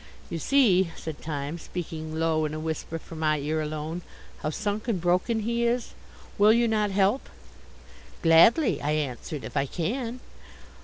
"You 0.31 0.39
see," 0.39 0.89
said 0.97 1.21
Time, 1.21 1.59
speaking 1.59 2.15
low 2.15 2.43
in 2.45 2.55
a 2.55 2.59
whisper 2.59 2.97
for 2.97 3.13
my 3.13 3.37
ear 3.37 3.61
alone, 3.61 4.01
"how 4.39 4.49
sunk 4.49 4.87
and 4.87 4.99
broken 4.99 5.41
he 5.41 5.63
is? 5.63 5.93
Will 6.39 6.53
you 6.53 6.67
not 6.67 6.89
help?" 6.89 7.29
"Gladly," 8.23 8.81
I 8.81 8.93
answered, 8.93 9.43
"if 9.43 9.55
I 9.55 9.67
can." 9.67 10.19